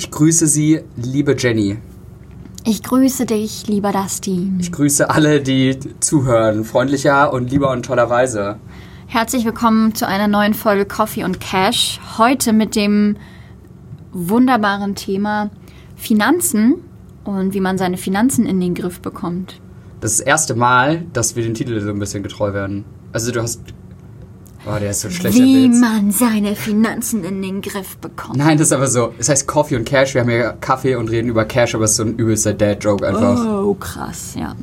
[0.00, 1.76] Ich grüße Sie, liebe Jenny.
[2.64, 4.56] Ich grüße dich, lieber Dustin.
[4.58, 8.56] Ich grüße alle, die zuhören, freundlicher und lieber und tollerweise.
[9.08, 12.00] Herzlich willkommen zu einer neuen Folge Coffee und Cash.
[12.16, 13.18] Heute mit dem
[14.12, 15.50] wunderbaren Thema
[15.96, 16.76] Finanzen
[17.24, 19.60] und wie man seine Finanzen in den Griff bekommt.
[20.00, 22.86] Das ist das erste Mal, dass wir den Titel so ein bisschen getreu werden.
[23.12, 23.60] Also du hast...
[24.66, 25.38] Oh, der ist so schlecht.
[25.38, 28.36] Wie man seine Finanzen in den Griff bekommt.
[28.36, 29.14] Nein, das ist aber so.
[29.18, 30.14] Es heißt Coffee und Cash.
[30.14, 33.06] Wir haben ja Kaffee und reden über Cash, aber es ist so ein übelster Dad-Joke
[33.08, 33.42] einfach.
[33.64, 34.54] Oh, krass, ja.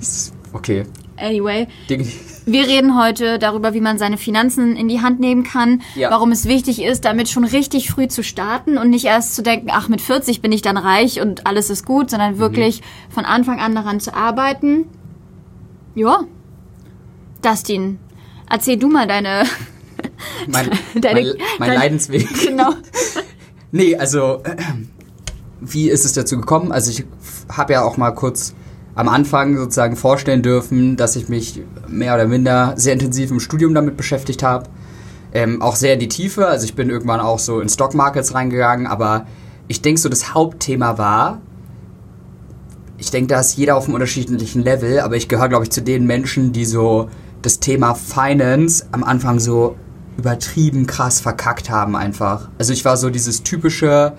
[0.54, 0.86] Okay.
[1.20, 2.08] Anyway, Ding-
[2.46, 6.12] wir reden heute darüber, wie man seine Finanzen in die Hand nehmen kann, Ja.
[6.12, 9.70] warum es wichtig ist, damit schon richtig früh zu starten und nicht erst zu denken,
[9.72, 13.60] ach, mit 40 bin ich dann reich und alles ist gut, sondern wirklich von Anfang
[13.60, 14.86] an daran zu arbeiten.
[15.96, 16.20] Ja.
[17.42, 17.98] Dustin,
[18.50, 19.44] erzähl du mal deine.
[20.48, 22.28] Mein, Deine- mein, mein dein- Leidensweg.
[22.46, 22.72] genau.
[23.72, 24.56] Nee, also äh,
[25.60, 26.72] wie ist es dazu gekommen?
[26.72, 27.04] Also ich
[27.52, 28.54] habe ja auch mal kurz
[28.96, 33.74] am Anfang sozusagen vorstellen dürfen, dass ich mich mehr oder minder sehr intensiv im Studium
[33.74, 34.70] damit beschäftigt habe.
[35.34, 36.48] Ähm, auch sehr in die Tiefe.
[36.48, 39.28] Also ich bin irgendwann auch so in Stock Markets reingegangen, aber
[39.68, 41.42] ich denke so, das Hauptthema war,
[42.98, 45.82] ich denke, da ist jeder auf einem unterschiedlichen Level, aber ich gehöre, glaube ich, zu
[45.82, 47.10] den Menschen, die so
[47.42, 49.76] das Thema Finance am Anfang so
[50.18, 52.50] übertrieben krass verkackt haben einfach.
[52.58, 54.14] Also ich war so dieses typische,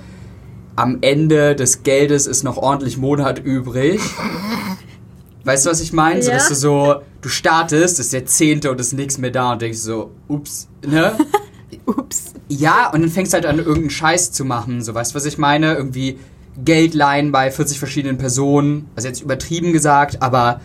[0.76, 4.00] am Ende des Geldes ist noch ordentlich Monat übrig.
[5.44, 6.22] Weißt du, was ich meine?
[6.22, 6.36] So, Ja.
[6.36, 9.78] dass du so, du startest, ist der zehnte und ist nichts mehr da und denkst
[9.78, 11.16] so, ups, ne?
[11.86, 12.34] Ups.
[12.48, 14.82] Ja, und dann fängst du halt an, irgendeinen Scheiß zu machen.
[14.82, 15.74] So, weißt du, was ich meine?
[15.74, 16.18] Irgendwie
[16.62, 18.88] Geld leihen bei 40 verschiedenen Personen.
[18.94, 20.60] Also jetzt übertrieben gesagt, aber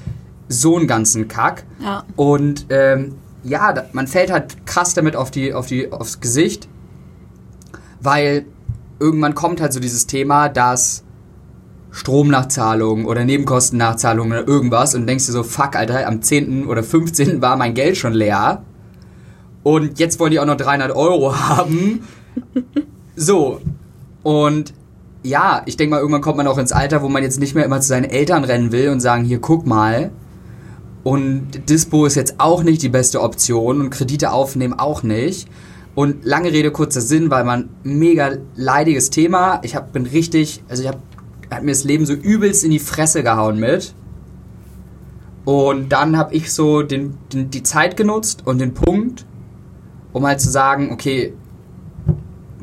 [0.50, 1.64] so einen ganzen Kack.
[1.82, 2.04] Ja.
[2.18, 6.68] Und ähm, ja, man fällt halt krass damit auf die, auf die, aufs Gesicht,
[8.02, 8.46] weil
[9.00, 11.04] irgendwann kommt halt so dieses Thema, dass
[11.92, 16.68] Stromnachzahlungen oder Nebenkostennachzahlungen oder irgendwas und denkst dir so, fuck, Alter, am 10.
[16.68, 17.42] oder 15.
[17.42, 18.64] war mein Geld schon leer
[19.62, 22.04] und jetzt wollen die auch noch 300 Euro haben.
[23.16, 23.62] So,
[24.24, 24.74] und
[25.22, 27.64] ja, ich denke mal, irgendwann kommt man auch ins Alter, wo man jetzt nicht mehr
[27.64, 30.12] immer zu seinen Eltern rennen will und sagen, hier, guck mal.
[31.04, 35.50] Und Dispo ist jetzt auch nicht die beste Option und Kredite aufnehmen auch nicht.
[35.96, 39.60] Und lange Rede, kurzer Sinn, weil man mega leidiges Thema.
[39.64, 41.00] Ich hab, bin richtig, also ich hab,
[41.52, 43.94] hat mir das Leben so übelst in die Fresse gehauen mit.
[45.46, 49.26] Und dann habe ich so den, den, die Zeit genutzt und den Punkt,
[50.14, 51.34] um halt zu sagen, okay,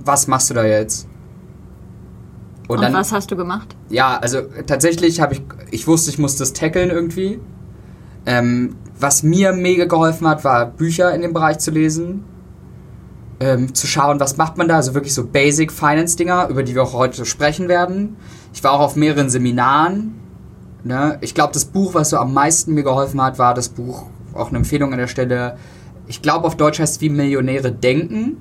[0.02, 1.06] was machst du da jetzt?
[2.68, 3.76] Und, was hast du gemacht?
[3.90, 5.42] ja, also tatsächlich habe ich,
[5.72, 7.40] ich wusste, ich muss das tackeln irgendwie.
[8.26, 12.25] Ähm, was mir mega geholfen hat, war Bücher in dem Bereich zu lesen.
[13.41, 16.75] Ähm, zu schauen, was macht man da, also wirklich so Basic Finance Dinger, über die
[16.75, 18.16] wir auch heute sprechen werden.
[18.53, 20.16] Ich war auch auf mehreren Seminaren.
[20.84, 21.16] Ne?
[21.22, 24.04] Ich glaube, das Buch, was so am meisten mir geholfen hat, war das Buch,
[24.34, 25.56] auch eine Empfehlung an der Stelle.
[26.06, 28.36] Ich glaube, auf Deutsch heißt es wie Millionäre denken.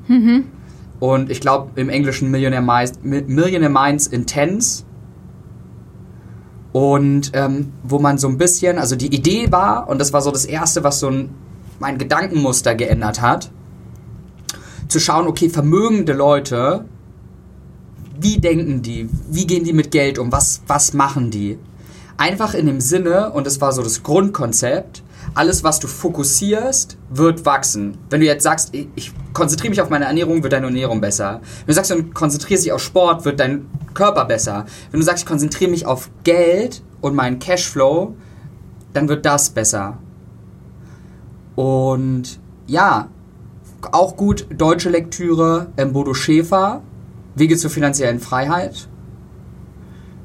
[0.99, 4.83] Und ich glaube, im Englischen Millionaire Minds, Millionaire Minds Intense.
[6.71, 10.31] Und ähm, wo man so ein bisschen, also die Idee war, und das war so
[10.31, 11.29] das Erste, was so ein,
[11.79, 13.49] mein Gedankenmuster geändert hat,
[14.87, 16.85] zu schauen, okay, vermögende Leute,
[18.19, 21.57] wie denken die, wie gehen die mit Geld um, was, was machen die?
[22.17, 25.03] Einfach in dem Sinne, und das war so das Grundkonzept,
[25.35, 27.97] alles, was du fokussierst, wird wachsen.
[28.09, 31.41] Wenn du jetzt sagst, ich, konzentriere mich auf meine Ernährung, wird deine Ernährung besser.
[31.59, 34.65] Wenn du sagst, du konzentrierst dich auf Sport, wird dein Körper besser.
[34.91, 38.15] Wenn du sagst, ich konzentriere mich auf Geld und meinen Cashflow,
[38.93, 39.97] dann wird das besser.
[41.55, 43.09] Und ja,
[43.91, 46.81] auch gut deutsche Lektüre, ähm, Bodo Schäfer,
[47.35, 48.88] Wege zur finanziellen Freiheit.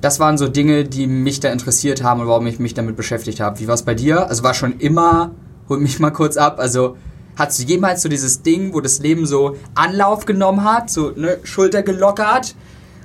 [0.04, 3.40] Das waren so Dinge, die mich da interessiert haben und warum ich mich damit beschäftigt
[3.40, 3.58] habe.
[3.58, 4.28] Wie war es bei dir?
[4.28, 5.30] Also war schon immer,
[5.66, 6.98] hol mich mal kurz ab, also
[7.36, 11.38] hattest du jemals so dieses Ding, wo das Leben so Anlauf genommen hat, so ne,
[11.42, 12.54] Schulter gelockert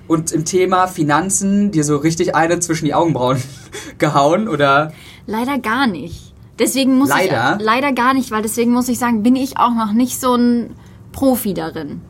[0.09, 3.41] und im Thema Finanzen dir so richtig eine zwischen die Augenbrauen
[3.97, 4.91] gehauen oder
[5.25, 6.33] Leider gar nicht.
[6.59, 7.55] Deswegen muss Leider?
[7.57, 10.35] ich leider gar nicht, weil deswegen muss ich sagen, bin ich auch noch nicht so
[10.35, 10.75] ein
[11.13, 12.01] Profi darin.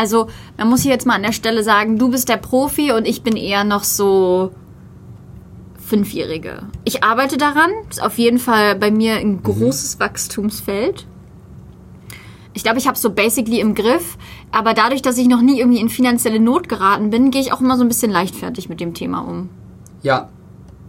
[0.00, 3.06] Also, man muss hier jetzt mal an der Stelle sagen, du bist der Profi und
[3.06, 4.50] ich bin eher noch so
[5.78, 6.62] Fünfjährige.
[6.84, 11.06] Ich arbeite daran, ist auf jeden Fall bei mir ein großes Wachstumsfeld.
[12.54, 14.16] Ich glaube, ich habe so basically im Griff,
[14.52, 17.60] aber dadurch, dass ich noch nie irgendwie in finanzielle Not geraten bin, gehe ich auch
[17.60, 19.50] immer so ein bisschen leichtfertig mit dem Thema um.
[20.00, 20.30] ja,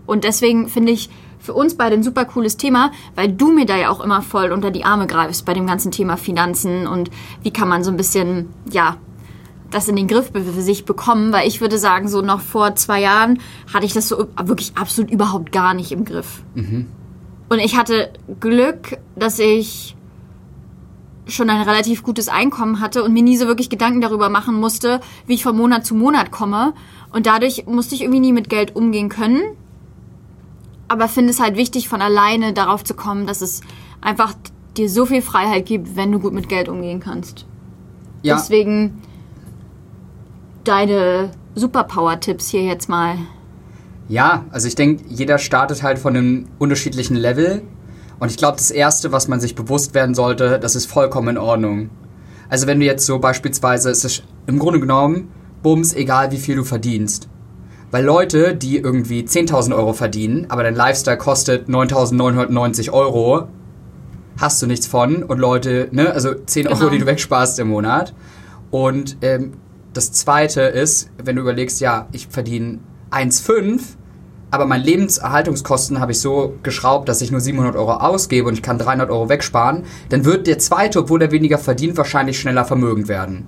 [0.06, 1.10] Und deswegen finde ich
[1.42, 4.52] für uns beide ein super cooles Thema, weil du mir da ja auch immer voll
[4.52, 7.10] unter die Arme greifst bei dem ganzen Thema Finanzen und
[7.44, 8.98] wie kann man so ein bisschen, ja,
[9.72, 13.02] das in den Griff für sich bekommen, weil ich würde sagen, so noch vor zwei
[13.02, 13.40] Jahren
[13.74, 16.44] hatte ich das so wirklich absolut überhaupt gar nicht im Griff.
[17.50, 19.96] Und ich hatte Glück, dass ich
[21.28, 25.00] schon ein relativ gutes Einkommen hatte und mir nie so wirklich Gedanken darüber machen musste,
[25.28, 26.74] wie ich von Monat zu Monat komme.
[27.14, 29.42] Und dadurch musste ich irgendwie nie mit Geld umgehen können.
[30.92, 33.62] Aber finde es halt wichtig, von alleine darauf zu kommen, dass es
[34.02, 34.34] einfach
[34.76, 37.46] dir so viel Freiheit gibt, wenn du gut mit Geld umgehen kannst.
[38.24, 39.02] Ja, Deswegen
[40.66, 43.16] deine Superpower-Tipps hier jetzt mal.
[44.10, 47.62] ja, also ich denke, jeder startet halt von einem unterschiedlichen Level.
[48.20, 51.38] Und ich glaube, das Erste, was man sich bewusst werden sollte, das ist vollkommen in
[51.38, 51.90] Ordnung.
[52.50, 55.32] Also wenn du jetzt so beispielsweise, es ist im Grunde genommen,
[55.64, 57.30] bums, egal wie viel du verdienst.
[57.92, 63.48] Weil Leute, die irgendwie 10.000 Euro verdienen, aber dein Lifestyle kostet 9.990 Euro,
[64.40, 65.24] hast du nichts von.
[65.24, 66.90] Und Leute, ne, also 10 Euro, Genau.
[66.92, 68.14] die du wegsparst im Monat.
[68.70, 69.54] Und ähm,
[69.94, 72.80] das Zweite ist, wenn du überlegst, ja, ich verdiene
[73.12, 73.82] 1,5,
[74.52, 78.62] aber meine Lebenserhaltungskosten habe ich so geschraubt, dass ich nur 700 Euro ausgebe und ich
[78.62, 83.08] kann 300 Euro wegsparen, dann wird der Zweite, obwohl er weniger verdient, wahrscheinlich schneller vermögend
[83.10, 83.48] werden.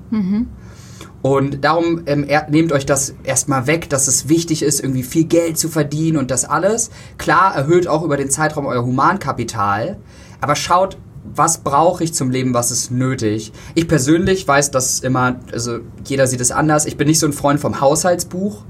[1.24, 5.24] Und darum ähm, er, nehmt euch das erstmal weg, dass es wichtig ist, irgendwie viel
[5.24, 6.92] Geld zu verdienen und das alles.
[7.18, 9.98] Klar, erhöht auch über den Zeitraum euer Humankapital,
[10.42, 13.54] aber schaut, was brauche ich zum Leben, was ist nötig.
[13.74, 16.86] Ich persönlich weiß, dass immer, also jeder sieht es anders.
[16.86, 18.66] Ich bin nicht so ein Freund vom Haushaltsbuch.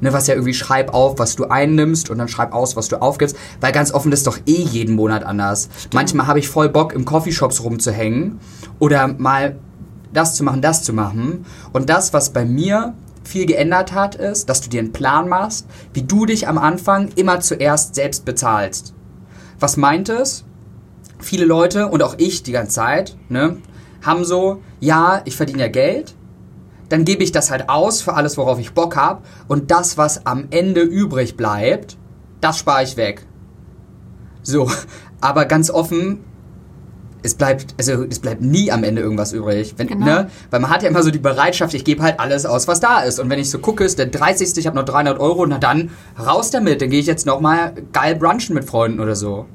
[0.00, 3.00] Ne, was ja irgendwie schreib auf, was du einnimmst und dann schreib aus, was du
[3.00, 5.68] aufgibst, weil ganz offen das ist doch eh jeden Monat anders.
[5.94, 8.40] Manchmal habe ich voll Bock im Coffeeshops rumzuhängen
[8.80, 9.60] oder mal
[10.12, 11.46] das zu machen, das zu machen.
[11.72, 12.94] Und das, was bei mir
[13.24, 17.08] viel geändert hat, ist, dass du dir einen Plan machst, wie du dich am Anfang
[17.16, 18.94] immer zuerst selbst bezahlst.
[19.60, 20.44] Was meint es?
[21.18, 23.58] Viele Leute und auch ich die ganze Zeit, ne,
[24.02, 26.14] haben so, ja, ich verdiene ja Geld,
[26.88, 30.26] dann gebe ich das halt aus für alles, worauf ich Bock habe und das, was
[30.26, 31.96] am Ende übrig bleibt,
[32.40, 33.24] das spare ich weg.
[34.42, 34.70] So,
[35.20, 36.24] aber ganz offen,
[37.22, 39.74] es bleibt, also es bleibt nie am Ende irgendwas übrig.
[39.76, 40.04] Wenn, Genau.
[40.04, 40.30] ne?
[40.50, 43.00] Weil man hat ja immer so die Bereitschaft, ich gebe halt alles aus, was da
[43.00, 43.20] ist.
[43.20, 44.56] Und wenn ich so gucke, ist der 30.
[44.56, 46.82] Ich habe noch 300 Euro, na dann raus damit.
[46.82, 49.46] Dann gehe ich jetzt nochmal geil brunchen mit Freunden oder so.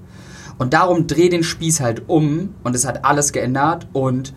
[0.57, 4.33] Und darum dreh den Spieß halt um und es hat alles geändert und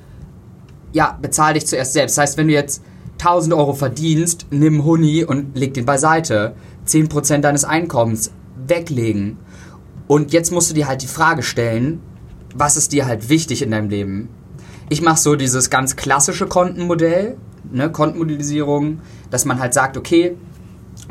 [0.92, 2.18] ja, bezahl dich zuerst selbst.
[2.18, 2.82] Das heißt, wenn du jetzt
[3.18, 6.54] 1000 Euro verdienst, nimm Huni und leg den beiseite.
[6.86, 8.32] 10% deines Einkommens
[8.66, 9.38] weglegen.
[10.08, 12.00] Und jetzt musst du dir halt die Frage stellen,
[12.54, 14.28] was ist dir halt wichtig in deinem Leben?
[14.88, 17.36] Ich mache so dieses ganz klassische Kontenmodell,
[17.70, 19.00] ne, Kontenmodellisierung,
[19.30, 20.36] dass man halt sagt, okay,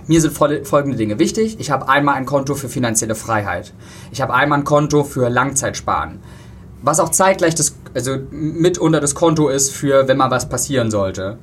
[0.07, 1.57] mir sind folgende Dinge wichtig.
[1.59, 3.73] Ich habe einmal ein Konto für finanzielle Freiheit.
[4.11, 6.19] Ich habe einmal ein Konto für Langzeitsparen.
[6.81, 10.91] Was auch zeitgleich das, also mit unter das Konto ist für, wenn mal was passieren
[10.91, 11.37] sollte.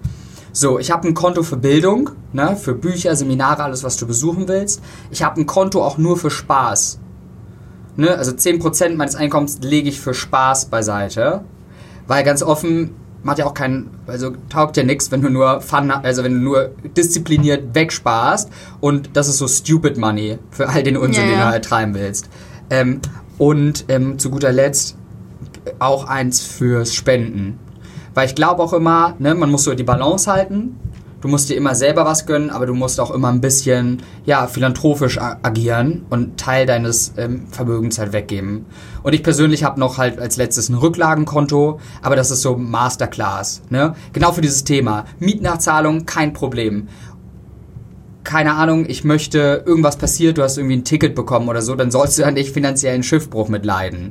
[0.52, 4.48] So, ich habe ein Konto für Bildung, ne, für Bücher, Seminare, alles, was du besuchen
[4.48, 4.82] willst.
[5.10, 6.98] Ich habe ein Konto auch nur für Spaß.
[7.96, 11.42] Ne, also 10% meines Einkommens lege ich für Spaß beiseite.
[12.06, 15.90] Weil ganz offen macht ja auch keinen, also taugt ja nichts, wenn du nur Fun,
[15.90, 18.50] also wenn du nur diszipliniert wegsparst
[18.80, 21.94] und das ist so stupid money für all den Unsinn, Ja, den du halt treiben
[21.94, 22.28] willst.
[22.70, 23.00] Ähm,
[23.38, 24.96] und ähm, zu guter Letzt
[25.78, 27.58] auch eins fürs Spenden.
[28.14, 30.78] Weil ich glaube auch immer, ne, man muss so die Balance halten.
[31.26, 34.46] Du musst dir immer selber was gönnen, aber du musst auch immer ein bisschen, ja,
[34.46, 38.66] philanthropisch agieren und Teil deines ähm, Vermögens halt weggeben.
[39.02, 43.62] Und ich persönlich habe noch halt als letztes ein Rücklagenkonto, aber das ist so Masterclass,
[43.70, 43.96] ne?
[44.12, 45.04] Genau für dieses Thema.
[45.18, 46.86] Mietnachzahlung, kein Problem
[48.22, 51.92] keine Ahnung, ich möchte, irgendwas passiert, du hast irgendwie ein Ticket bekommen oder so, dann
[51.92, 54.10] sollst du ja nicht finanziellen Schiffbruch mitleiden.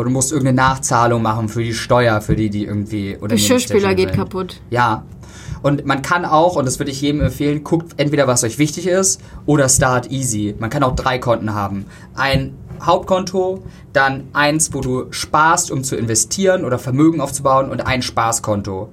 [0.00, 3.18] Oder du musst irgendeine Nachzahlung machen für die Steuer, für die, die irgendwie...
[3.18, 4.58] Oder Geschirrspüler geht kaputt.
[4.70, 5.04] Ja.
[5.60, 8.86] Und man kann auch, und das würde ich jedem empfehlen, guckt entweder, was euch wichtig
[8.86, 10.54] ist, oder start easy.
[10.58, 11.84] Man kann auch drei Konten haben.
[12.14, 18.00] Ein Hauptkonto, dann eins, wo du sparst, um zu investieren oder Vermögen aufzubauen, und ein
[18.00, 18.88] Spaßkonto.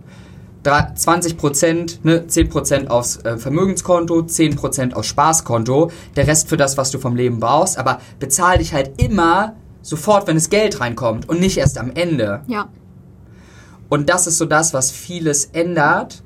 [0.63, 6.91] Drei- 20%, ne, 10% aufs äh, Vermögenskonto, 10% aufs Spaßkonto, der Rest für das, was
[6.91, 9.55] du vom Leben brauchst, aber bezahl dich halt immer
[9.87, 12.41] sofort, wenn das Geld reinkommt und nicht erst am Ende.
[12.47, 12.67] Ja.
[13.87, 16.23] Und das ist so das, was vieles ändert,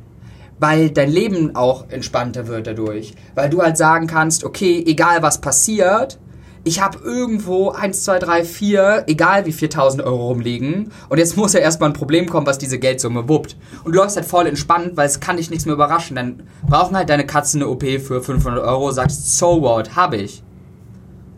[0.60, 3.14] weil dein Leben auch entspannter wird dadurch.
[3.36, 6.18] Weil du halt sagen kannst, okay, egal was passiert,
[6.64, 10.92] ich habe irgendwo 1, 2, 3, 4, egal wie 4000 Euro rumliegen.
[11.10, 13.56] Und jetzt muss ja erstmal ein Problem kommen, was diese Geldsumme wuppt.
[13.84, 16.16] Und du läufst halt voll entspannt, weil es kann dich nichts mehr überraschen.
[16.16, 20.44] Dann brauchen halt deine Katzen eine OP für 500 Euro, sagst, so what, hab ich.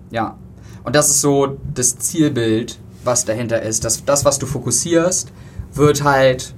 [0.10, 0.38] Ja.
[0.84, 3.84] Und das ist so das Zielbild, was dahinter ist.
[3.86, 5.32] Das, das was du fokussierst,
[5.74, 6.54] wird halt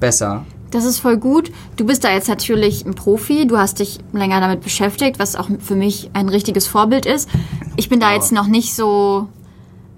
[0.00, 0.44] besser.
[0.70, 1.52] Das ist voll gut.
[1.76, 3.46] Du bist da jetzt natürlich ein Profi.
[3.46, 7.28] Du hast dich länger damit beschäftigt, was auch für mich ein richtiges Vorbild ist.
[7.76, 8.14] Ich bin da Ja.
[8.16, 9.28] jetzt noch nicht so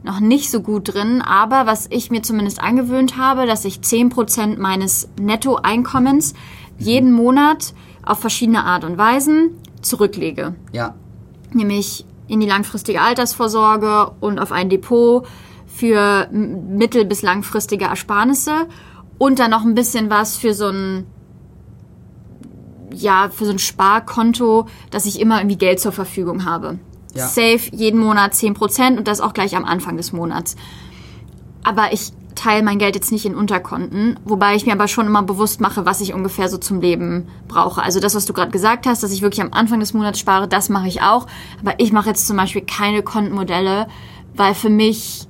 [0.03, 4.59] noch nicht so gut drin, aber was ich mir zumindest angewöhnt habe, dass ich 10%
[4.59, 6.35] meines Nettoeinkommens
[6.79, 7.73] jeden Monat
[8.05, 10.55] auf verschiedene Art und Weisen zurücklege.
[10.73, 10.95] Ja.
[11.55, 15.27] Nämlich in die langfristige Altersvorsorge und auf ein Depot
[15.67, 18.67] für mittel- bis langfristige Ersparnisse
[19.19, 21.07] und dann noch ein bisschen was für so ein
[22.93, 26.79] ja, für so ein Sparkonto, dass ich immer irgendwie Geld zur Verfügung habe.
[27.15, 27.27] Ja.
[27.27, 30.57] Safe jeden Monat 10% und das auch gleich am Anfang des Monats.
[31.65, 35.23] Aber ich teile mein Geld jetzt nicht in Unterkonten, wobei ich mir aber schon immer
[35.23, 37.83] bewusst mache, was ich ungefähr so zum Leben brauche.
[37.83, 40.49] Also das, was du gerade gesagt hast, dass ich wirklich am Anfang des Monats spare,
[40.49, 41.27] das mache ich auch.
[41.61, 43.87] Aber ich mache jetzt zum Beispiel keine Kontenmodelle,
[44.35, 45.27] weil für mich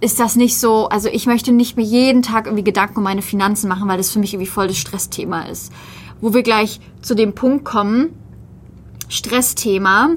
[0.00, 3.22] ist das nicht so, also ich möchte nicht mir jeden Tag irgendwie Gedanken um meine
[3.22, 5.72] Finanzen machen, weil das für mich irgendwie voll das Stressthema ist.
[6.20, 8.10] Wo wir gleich zu dem Punkt kommen,
[9.08, 10.10] Stressthema.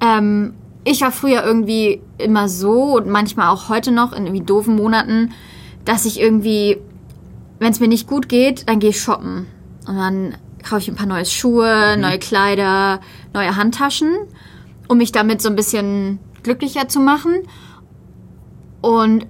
[0.00, 0.54] Ähm,
[0.84, 5.32] ich war früher irgendwie immer so und manchmal auch heute noch in irgendwie doofen Monaten,
[5.84, 6.78] dass ich irgendwie,
[7.58, 9.46] wenn es mir nicht gut geht, dann gehe ich shoppen.
[9.86, 13.00] Und dann kaufe ich ein paar neue Schuhe, neue Kleider,
[13.32, 14.14] neue Handtaschen,
[14.88, 17.42] um mich damit so ein bisschen glücklicher zu machen.
[18.80, 19.26] Und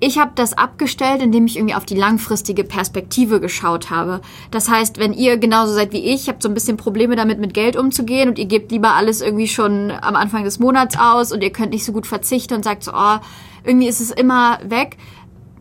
[0.00, 4.20] ich habe das abgestellt, indem ich irgendwie auf die langfristige Perspektive geschaut habe.
[4.50, 7.52] Das heißt, wenn ihr genauso seid wie ich, habt so ein bisschen Probleme damit, mit
[7.52, 11.42] Geld umzugehen und ihr gebt lieber alles irgendwie schon am Anfang des Monats aus und
[11.42, 13.16] ihr könnt nicht so gut verzichten und sagt so, oh,
[13.64, 14.96] irgendwie ist es immer weg.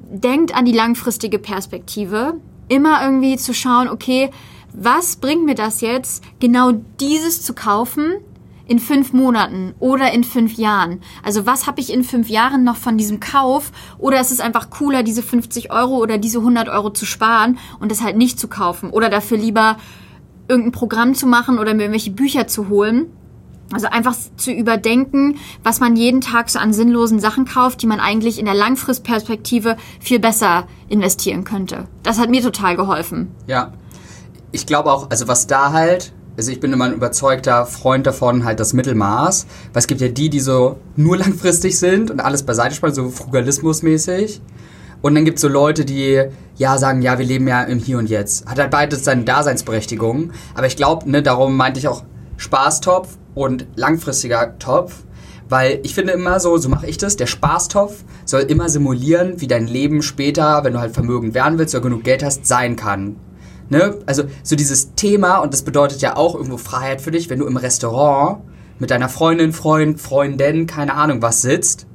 [0.10, 2.36] Denkt an die langfristige Perspektive.
[2.70, 4.30] Immer irgendwie zu schauen, okay,
[4.74, 8.14] was bringt mir das jetzt, genau dieses zu kaufen,
[8.68, 11.02] in fünf Monaten oder in fünf Jahren?
[11.24, 13.72] Also was habe ich in fünf Jahren noch von diesem Kauf?
[13.98, 17.92] Oder ist es einfach cooler, diese 50 Euro oder diese 100 Euro zu sparen und
[17.92, 18.90] das halt nicht zu kaufen?
[18.90, 19.78] Oder dafür lieber
[20.48, 23.08] irgendein Programm zu machen oder mir irgendwelche Bücher zu holen?
[23.72, 28.00] Also einfach zu überdenken, was man jeden Tag so an sinnlosen Sachen kauft, die man
[28.00, 31.88] eigentlich in der Langfristperspektive viel besser investieren könnte.
[32.02, 33.36] Das hat mir total geholfen.
[33.46, 33.74] Ja.
[34.54, 38.46] Ich glaube auch, also was da halt, also ich bin immer ein überzeugter Freund davon,
[38.46, 39.48] halt das Mittelmaß.
[39.74, 43.10] Weil es gibt ja die, die so nur langfristig sind und alles beiseite sparen, so
[43.10, 44.40] Frugalismus-mäßig.
[45.02, 46.24] Und dann gibt es so Leute, die
[46.56, 48.46] ja sagen, ja, wir leben ja im Hier und Jetzt.
[48.48, 50.32] Hat halt beides seine Daseinsberechtigung.
[50.54, 52.04] Aber ich glaube, ne, darum meinte ich auch
[52.38, 55.04] Spaßtopf und langfristiger Topf.
[55.50, 59.48] Weil ich finde immer so, so mache ich das, der Spaßtopf soll immer simulieren, wie
[59.48, 63.16] dein Leben später, wenn du halt vermögend werden willst oder genug Geld hast, sein kann.
[63.70, 63.98] Ne?
[64.06, 67.46] Also so dieses Thema, und das bedeutet ja auch irgendwo Freiheit für dich, wenn du
[67.46, 68.42] im Restaurant
[68.80, 71.88] mit deiner Freundin, Freund, Freundin, keine Ahnung was sitzt.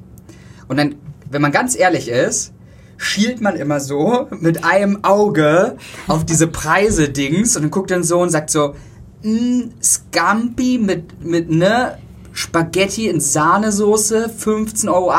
[0.68, 0.96] Und dann,
[1.30, 2.52] wenn man ganz ehrlich ist,
[2.96, 5.76] schielt man immer so mit einem Auge
[6.08, 8.74] auf diese Preise-Dings und dann guckt dann so und sagt so,
[9.22, 11.98] "Mm, Scampi mit, mit, ne,
[12.32, 15.12] Spaghetti in Sahnesoße, 15,80 Euro.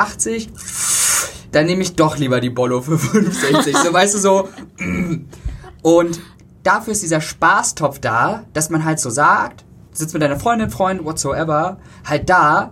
[1.52, 3.84] Dann nehme ich doch lieber die Bollo für 5,60.
[3.86, 4.50] so, weißt du, so.
[4.80, 5.26] mm.
[5.84, 6.22] Und
[6.64, 11.06] dafür ist dieser Spaßtopf da, dass man halt so sagt, sitzt mit deiner Freundin, Freund,
[11.06, 12.72] whatsoever, halt da,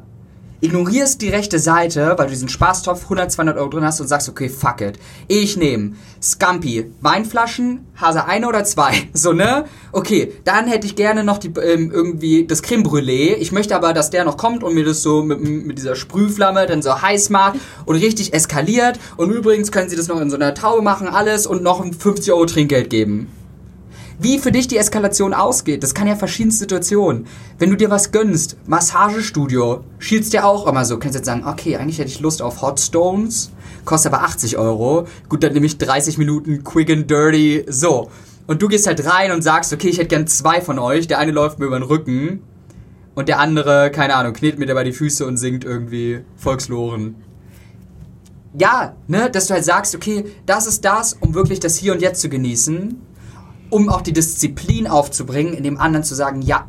[0.61, 4.29] ignorierst die rechte Seite, weil du diesen Spaßtopf 100, 200 Euro drin hast und sagst,
[4.29, 4.99] okay, fuck it.
[5.27, 8.91] Ich nehme Scampi, Weinflaschen, Hase eine oder zwei.
[9.13, 9.65] So, ne?
[9.91, 13.33] Okay, dann hätte ich gerne noch die, ähm, irgendwie das Creme Brûlée.
[13.33, 16.67] Ich möchte aber, dass der noch kommt und mir das so mit, mit dieser Sprühflamme
[16.67, 18.99] dann so heiß macht und richtig eskaliert.
[19.17, 21.93] Und übrigens können sie das noch in so einer Taube machen, alles und noch ein
[21.93, 23.27] 50 Euro Trinkgeld geben
[24.21, 25.81] wie für dich die Eskalation ausgeht.
[25.81, 27.25] Das kann ja verschiedene Situationen.
[27.57, 30.99] Wenn du dir was gönnst, Massagestudio, schielst dir auch immer so.
[30.99, 33.51] Kannst jetzt sagen, okay, eigentlich hätte ich Lust auf Hot Stones,
[33.83, 35.07] kostet aber 80 Euro.
[35.27, 37.65] Gut, dann nehme ich 30 Minuten Quick and Dirty.
[37.67, 38.11] So.
[38.45, 41.07] Und du gehst halt rein und sagst, okay, ich hätte gern zwei von euch.
[41.07, 42.43] Der eine läuft mir über den Rücken
[43.15, 47.15] und der andere, keine Ahnung, knetet mir dabei die Füße und singt irgendwie Volksloren.
[48.53, 52.01] Ja, ne, dass du halt sagst, okay, das ist das, um wirklich das Hier und
[52.01, 53.01] Jetzt zu genießen
[53.71, 56.67] um auch die Disziplin aufzubringen, in dem anderen zu sagen, ja,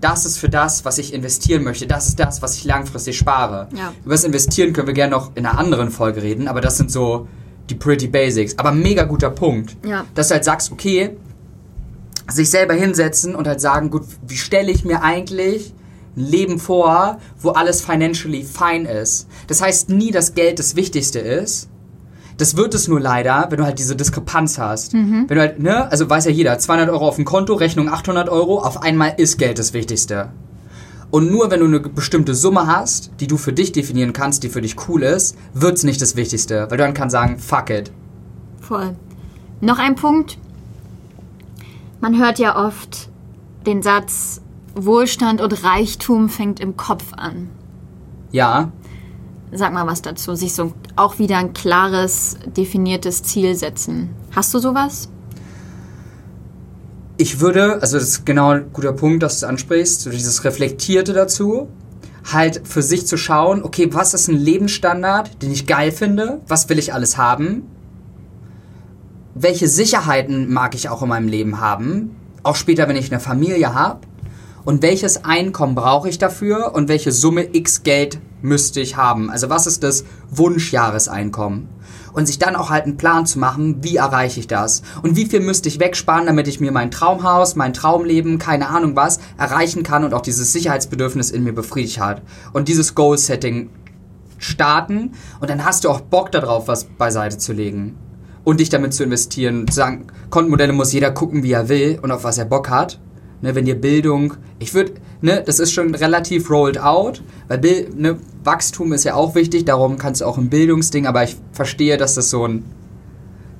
[0.00, 3.68] das ist für das, was ich investieren möchte, das ist das, was ich langfristig spare.
[3.74, 3.92] Ja.
[4.04, 6.90] Über das Investieren können wir gerne noch in einer anderen Folge reden, aber das sind
[6.90, 7.26] so
[7.70, 8.58] die pretty basics.
[8.58, 9.76] Aber mega guter Punkt.
[9.86, 10.04] Ja.
[10.14, 11.16] Dass du halt sagst, okay,
[12.28, 15.72] sich selber hinsetzen und halt sagen, gut, wie stelle ich mir eigentlich
[16.16, 19.26] ein Leben vor, wo alles financially fine ist.
[19.46, 21.68] Das heißt nie, dass Geld das Wichtigste ist,
[22.36, 24.92] das wird es nur leider, wenn du halt diese Diskrepanz hast.
[25.28, 28.28] Wenn du halt, ne, also weiß ja jeder, 200 Euro auf dem Konto, Rechnung 800
[28.28, 30.30] Euro, auf einmal ist Geld das Wichtigste.
[31.10, 34.48] Und nur wenn du eine bestimmte Summe hast, die du für dich definieren kannst, die
[34.48, 36.62] für dich cool ist, wird's nicht das Wichtigste.
[36.68, 37.92] Weil du dann kannst sagen, fuck it.
[38.60, 38.96] Voll.
[39.60, 40.38] Noch ein Punkt,
[42.00, 43.08] Man hört ja oft
[43.66, 44.42] den Satz,
[44.74, 47.48] Wohlstand und Reichtum fängt im Kopf an.
[48.30, 48.72] Ja,
[49.54, 50.34] Sag mal was dazu.
[50.34, 54.10] Sich so auch wieder ein klares, definiertes Ziel setzen.
[54.34, 55.08] Hast du sowas?
[57.16, 60.44] ich würde, also das ist genau ein guter Punkt, dass du es ansprichst, so dieses
[60.44, 61.68] Reflektierte dazu,
[62.32, 66.68] halt für sich zu schauen, okay, was ist ein Lebensstandard, den ich geil finde, was
[66.68, 67.64] will ich alles haben,
[69.34, 73.74] welche Sicherheiten mag ich auch in meinem Leben haben, auch später, wenn ich eine Familie
[73.74, 74.00] habe,
[74.64, 79.30] und welches Einkommen brauche ich dafür und welche Summe X Geld müsste ich haben.
[79.30, 81.68] Also was ist das Wunschjahreseinkommen?
[82.12, 84.82] Und sich dann auch halt einen Plan zu machen, wie erreiche ich das?
[85.02, 88.94] Und wie viel müsste ich wegsparen, damit ich mir mein Traumhaus, mein Traumleben, keine Ahnung
[88.94, 92.22] was, erreichen kann und auch dieses Sicherheitsbedürfnis in mir befriedigt hat.
[92.52, 93.70] Und dieses Goal-Setting
[94.38, 97.98] starten und dann hast du auch Bock darauf, was beiseite zu legen.
[98.44, 102.12] Und dich damit zu investieren zu sagen, Kontenmodelle muss jeder gucken, wie er will und
[102.12, 103.00] auf was er Bock hat.
[103.42, 107.90] Ne, wenn dir Bildung, ich würde, ne, das ist schon relativ rolled out, weil Bil
[107.94, 111.96] ne, Wachstum ist ja auch wichtig, darum kannst du auch ein Bildungsding, aber ich verstehe,
[111.96, 112.64] dass das so ein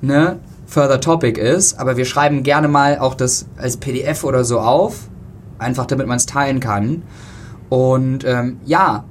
[0.01, 4.59] ne, further topic ist, aber wir schreiben gerne mal auch das als PDF oder so
[4.59, 5.09] auf,
[5.59, 7.03] einfach damit man es teilen kann.
[7.69, 9.05] Und ähm, ja,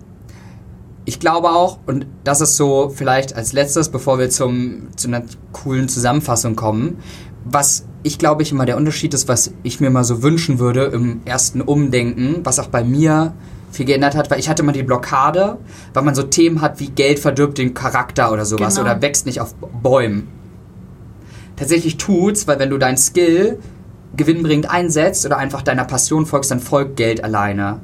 [1.05, 5.23] ich glaube auch, und das ist so vielleicht als letztes, bevor wir zum, zu einer
[5.53, 6.99] coolen Zusammenfassung kommen,
[7.45, 10.85] was ich glaube ich immer der Unterschied ist, was ich mir mal so wünschen würde
[10.85, 13.33] im ersten Umdenken, was auch bei mir
[13.73, 15.59] viel geändert hat, weil ich hatte mal die Blockade,
[15.93, 18.87] weil man so Themen hat wie Geld verdirbt den Charakter oder sowas Genau.
[18.89, 20.29] oder wächst nicht auf Bäumen.
[21.57, 23.59] Tatsächlich tut's, weil wenn du dein Skill
[24.17, 27.81] gewinnbringend einsetzt oder einfach deiner Passion folgst, dann folgt Geld alleine.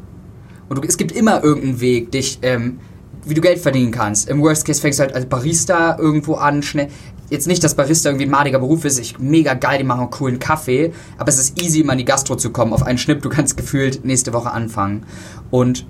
[0.68, 2.78] Und du, es gibt immer irgendeinen Weg, dich, ähm,
[3.24, 4.28] wie du Geld verdienen kannst.
[4.28, 6.88] Im Worst Case fängst du halt als Barista irgendwo an, schnell.
[7.30, 10.10] Jetzt nicht, dass Barista irgendwie ein madiger Beruf ist, ich mega geil, die machen einen
[10.10, 13.22] coolen Kaffee, aber es ist easy, immer in die Gastro zu kommen, auf einen Schnipp,
[13.22, 15.06] du kannst gefühlt nächste Woche anfangen.
[15.50, 15.86] Und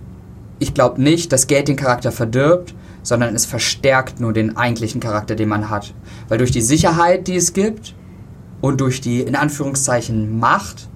[0.59, 5.35] ich glaube nicht, dass Geld den Charakter verdirbt, sondern es verstärkt nur den eigentlichen Charakter,
[5.35, 5.95] den man hat.
[6.29, 7.95] Weil durch die Sicherheit, die es gibt
[8.61, 10.91] und durch die, in Anführungszeichen, Macht,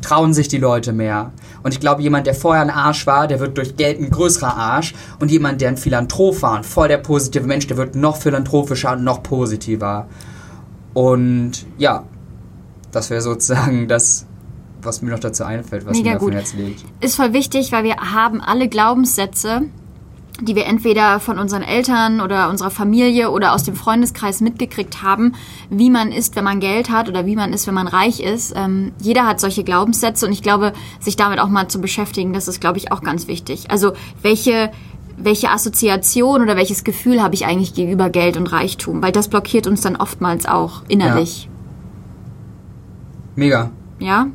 [0.00, 1.32] trauen sich die Leute mehr.
[1.62, 4.56] Und ich glaube, jemand, der vorher ein Arsch war, der wird durch Geld ein größerer
[4.56, 4.94] Arsch.
[5.18, 8.92] Und jemand, der ein Philanthrop war, ein voll der positive Mensch, der wird noch philanthropischer
[8.92, 10.06] und noch positiver.
[10.94, 12.04] Und ja,
[12.92, 14.26] das wäre sozusagen das,
[14.82, 16.34] was mir noch dazu einfällt, was Mega mir dem gut.
[16.34, 16.84] Herz liegt.
[17.00, 19.62] Ist voll wichtig, weil wir haben alle Glaubenssätze,
[20.40, 25.34] die wir entweder von unseren Eltern oder unserer Familie oder aus dem Freundeskreis mitgekriegt haben,
[25.68, 28.54] wie man ist, wenn man Geld hat oder wie man ist, wenn man reich ist.
[28.56, 32.46] Ähm, jeder hat solche Glaubenssätze und ich glaube, sich damit auch mal zu beschäftigen, das
[32.46, 33.70] ist, glaube ich, auch ganz wichtig.
[33.70, 34.70] Also welche
[35.20, 39.02] welche Assoziation oder welches Gefühl habe ich eigentlich gegenüber Geld und Reichtum?
[39.02, 41.48] Weil das blockiert uns dann oftmals auch innerlich.
[43.34, 43.70] Mega.
[43.98, 44.28] Ja?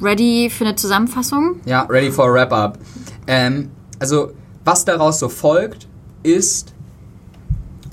[0.00, 1.60] Ready für eine Zusammenfassung?
[1.66, 2.78] Ja, ready for a wrap-up.
[3.26, 4.30] Ähm, also,
[4.70, 5.88] was daraus so folgt,
[6.22, 6.74] ist,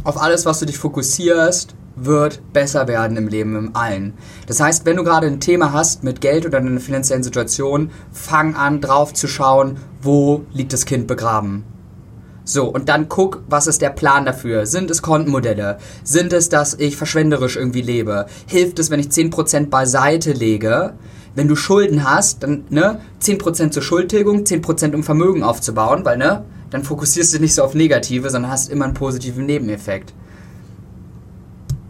[0.04, 4.13] auf alles, was du dich fokussierst, wird besser werden im Leben im Allen.
[4.46, 8.56] Das heißt, wenn du gerade ein Thema hast mit Geld oder einer finanziellen Situation, fang
[8.56, 11.63] an drauf zu schauen, wo liegt das Kind begraben.
[12.44, 14.68] So, und dann guck, was ist der Plan dafür?
[14.68, 15.80] Sind es Kontenmodelle?
[16.04, 18.28] Sind es, dass ich verschwenderisch irgendwie lebe?
[18.46, 20.94] Hilft es, wenn ich 10% beiseite lege?
[21.34, 26.46] Wenn du Schulden hast, dann, ne, 10% zur Schuldtilgung, 10% um Vermögen aufzubauen, weil, ne,
[26.69, 30.13] dann fokussierst du nicht so auf Negative, sondern hast immer einen positiven Nebeneffekt.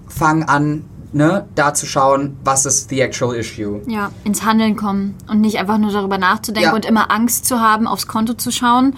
[0.07, 3.81] Fang an, ne, da zu schauen, was ist the actual issue.
[3.87, 6.75] Ja, ins Handeln kommen und nicht einfach nur darüber nachzudenken Ja.
[6.75, 8.95] und immer Angst zu haben, aufs Konto zu schauen,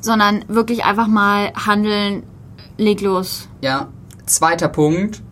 [0.00, 2.22] sondern wirklich einfach mal handeln,
[2.76, 3.48] leg los.
[3.60, 3.88] Ja.
[4.26, 5.22] Zweiter Punkt.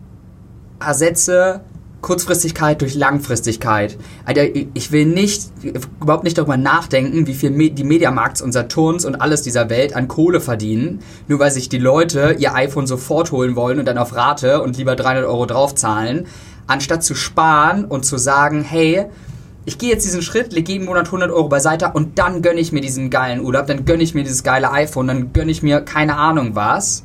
[0.79, 1.61] Ersetze
[2.07, 3.97] Kurzfristigkeit durch Langfristigkeit.
[4.23, 5.51] Alter, ich will nicht,
[5.99, 10.07] überhaupt nicht darüber nachdenken, wie viel die Mediamarkts und Saturns und alles dieser Welt an
[10.07, 14.15] Kohle verdienen, nur weil sich die Leute ihr iPhone sofort holen wollen und dann auf
[14.15, 16.27] Rate und lieber 300 Euro draufzahlen,
[16.65, 19.07] anstatt zu sparen und zu sagen, hey,
[19.65, 22.71] ich gehe jetzt diesen Schritt, lege jeden Monat 100 Euro beiseite und dann gönne ich
[22.71, 25.81] mir diesen geilen Urlaub, dann gönne ich mir dieses geile iPhone, dann gönne ich mir
[25.81, 27.03] keine Ahnung was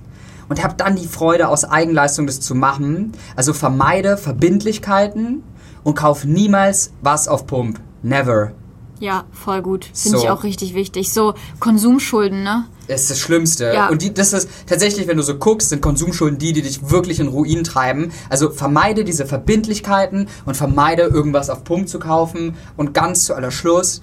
[0.53, 3.13] und habe dann die Freude aus Eigenleistung das zu machen.
[3.37, 5.43] Also vermeide Verbindlichkeiten
[5.83, 7.81] und kauf niemals was auf Pump.
[8.03, 8.53] Never.
[9.01, 9.87] Ja, voll gut.
[9.95, 10.25] Finde So.
[10.25, 11.11] ich auch richtig wichtig.
[11.11, 12.67] So Konsumschulden, ne?
[12.87, 13.73] Das ist das Schlimmste.
[13.73, 13.89] Ja.
[13.89, 17.19] Und die, das ist tatsächlich, wenn du so guckst, sind Konsumschulden die, die dich wirklich
[17.19, 18.13] in Ruin treiben.
[18.29, 22.57] Also vermeide diese Verbindlichkeiten und vermeide irgendwas auf Pump zu kaufen.
[22.77, 24.03] Und ganz zu aller Schluss,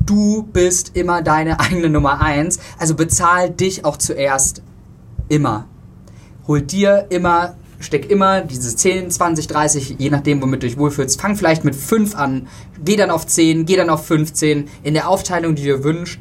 [0.00, 2.58] du bist immer deine eigene Nummer eins.
[2.76, 4.62] Also bezahl dich auch zuerst
[5.28, 5.68] immer.
[6.46, 11.20] Hol dir immer steck immer diese 10, 20, 30, je nachdem, womit du dich wohlfühlst.
[11.20, 12.48] Fang vielleicht mit 5 an,
[12.84, 16.18] geh dann auf 10, geh dann auf 15, in der Aufteilung, die du dir wünschst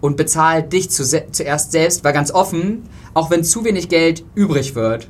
[0.00, 4.74] und bezahl dich zu, zuerst selbst, weil ganz offen, auch wenn zu wenig Geld übrig
[4.74, 5.08] wird,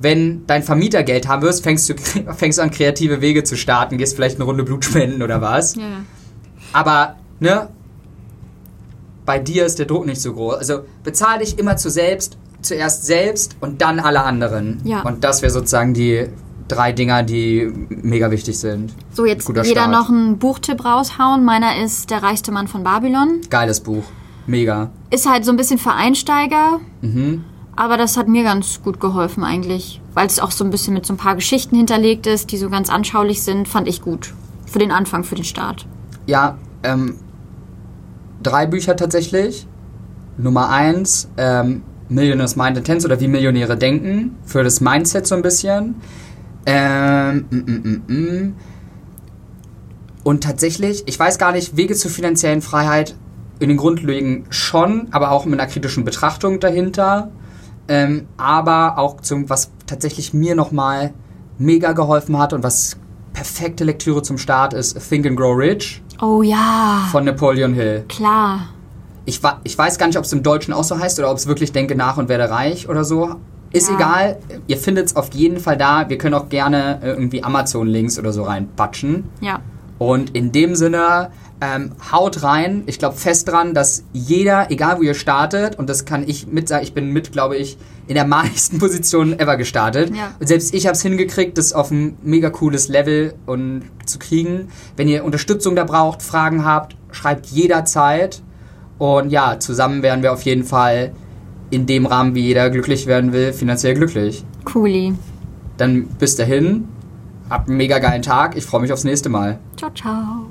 [0.00, 1.94] wenn dein Vermieter Geld haben wirst, fängst du,
[2.34, 5.76] fängst an, kreative Wege zu starten, gehst vielleicht eine Runde Blut spenden oder was.
[5.76, 6.04] Ja.
[6.72, 7.68] Aber, ne,
[9.24, 10.56] bei dir ist der Druck nicht so groß.
[10.56, 14.80] Also bezahl dich immer zu selbst, zuerst selbst und dann alle anderen.
[14.84, 15.02] Ja.
[15.02, 16.26] Und das wäre sozusagen die
[16.68, 18.92] drei Dinger, die mega wichtig sind.
[19.12, 19.92] So, jetzt Guter jeder Start.
[19.92, 21.44] noch einen Buchtipp raushauen.
[21.44, 23.40] Meiner ist Der reichste Mann von Babylon.
[23.50, 24.04] Geiles Buch.
[24.46, 24.90] Mega.
[25.10, 27.44] Ist halt so ein bisschen für Einsteiger, Mhm.
[27.76, 30.00] aber das hat mir ganz gut geholfen eigentlich.
[30.14, 32.70] Weil es auch so ein bisschen mit so ein paar Geschichten hinterlegt ist, die so
[32.70, 34.32] ganz anschaulich sind, fand ich gut.
[34.66, 35.86] Für den Anfang, für den Start.
[36.26, 37.16] Ja, ähm,
[38.42, 39.66] drei Bücher tatsächlich.
[40.36, 44.36] Nummer eins, ähm, Millionaires Mind Intense oder wie Millionäre denken.
[44.44, 45.96] Für das Mindset so ein bisschen.
[46.66, 48.54] Ähm, mm, mm, mm, mm.
[50.22, 53.14] Und tatsächlich, ich weiß gar nicht, Wege zur finanziellen Freiheit
[53.58, 57.30] in den Grundlagen schon, aber auch mit einer kritischen Betrachtung dahinter.
[57.86, 61.12] Ähm, aber auch zum, was tatsächlich mir nochmal
[61.58, 62.96] mega geholfen hat und was
[63.34, 68.04] perfekte Lektüre zum Start ist, Think and Grow Rich Oh ja, von Napoleon Hill.
[68.08, 68.68] klar.
[69.26, 71.46] Ich, ich weiß gar nicht, ob es im Deutschen auch so heißt oder ob es
[71.46, 73.36] wirklich Denke nach und werde reich oder so.
[73.72, 73.96] Ist Ja.
[73.96, 76.08] egal, ihr findet es auf jeden Fall da.
[76.08, 79.24] Wir können auch gerne äh, irgendwie Amazon-Links oder so reinpatschen.
[79.40, 79.60] Ja.
[79.98, 82.82] Und in dem Sinne, ähm, haut rein.
[82.86, 86.68] Ich glaube fest dran, dass jeder, egal wo ihr startet, und das kann ich mit
[86.68, 90.14] sagen, ich bin mit, glaube ich, in der meisten Position ever gestartet.
[90.14, 90.32] Ja.
[90.38, 94.68] Und selbst ich habe es hingekriegt, das auf ein mega cooles Level und zu kriegen.
[94.96, 98.42] Wenn ihr Unterstützung da braucht, Fragen habt, schreibt jederzeit.
[98.98, 101.12] Und ja, zusammen werden wir auf jeden Fall
[101.70, 104.44] in dem Rahmen, wie jeder glücklich werden will, finanziell glücklich.
[104.64, 105.14] Cooli.
[105.76, 106.88] Dann bis dahin,
[107.50, 108.56] habt einen mega geilen Tag.
[108.56, 109.58] Ich freue mich aufs nächste Mal.
[109.76, 110.46] Ciao, ciao.